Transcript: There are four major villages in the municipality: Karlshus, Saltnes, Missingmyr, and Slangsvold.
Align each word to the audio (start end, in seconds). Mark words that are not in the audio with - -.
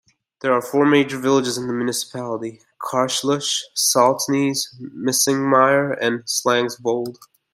There 0.41 0.51
are 0.51 0.63
four 0.63 0.87
major 0.87 1.19
villages 1.19 1.59
in 1.59 1.67
the 1.67 1.73
municipality: 1.73 2.59
Karlshus, 2.81 3.61
Saltnes, 3.77 4.57
Missingmyr, 4.81 5.95
and 6.01 6.21
Slangsvold. 6.23 7.17